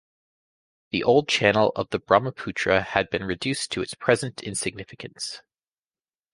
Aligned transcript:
The 0.89 1.03
old 1.03 1.27
channel 1.27 1.71
of 1.75 1.91
the 1.91 1.99
Brahmaputra 1.99 2.81
had 2.81 3.11
been 3.11 3.23
reduced 3.23 3.71
to 3.73 3.83
its 3.83 3.93
present 3.93 4.41
insignificance. 4.41 5.43